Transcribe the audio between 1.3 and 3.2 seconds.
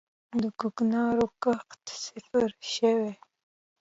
کښت صفر شوی؟